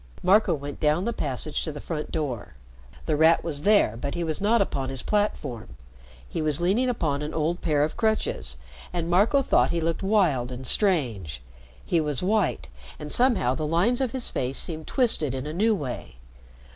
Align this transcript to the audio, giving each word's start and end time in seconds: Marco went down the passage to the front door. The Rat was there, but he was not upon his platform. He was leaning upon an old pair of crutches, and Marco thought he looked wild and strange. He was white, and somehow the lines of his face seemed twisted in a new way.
Marco 0.23 0.55
went 0.55 0.79
down 0.79 1.05
the 1.05 1.13
passage 1.13 1.63
to 1.63 1.71
the 1.71 1.79
front 1.79 2.09
door. 2.11 2.55
The 3.05 3.15
Rat 3.15 3.43
was 3.43 3.61
there, 3.61 3.95
but 3.95 4.15
he 4.15 4.23
was 4.23 4.41
not 4.41 4.59
upon 4.59 4.89
his 4.89 5.03
platform. 5.03 5.77
He 6.27 6.41
was 6.41 6.59
leaning 6.59 6.89
upon 6.89 7.21
an 7.21 7.35
old 7.35 7.61
pair 7.61 7.83
of 7.83 7.97
crutches, 7.97 8.57
and 8.91 9.11
Marco 9.11 9.43
thought 9.43 9.69
he 9.69 9.79
looked 9.79 10.01
wild 10.01 10.51
and 10.51 10.65
strange. 10.65 11.39
He 11.85 12.01
was 12.01 12.23
white, 12.23 12.67
and 12.97 13.11
somehow 13.11 13.53
the 13.53 13.67
lines 13.67 14.01
of 14.01 14.11
his 14.11 14.31
face 14.31 14.57
seemed 14.57 14.87
twisted 14.87 15.35
in 15.35 15.45
a 15.45 15.53
new 15.53 15.75
way. 15.75 16.15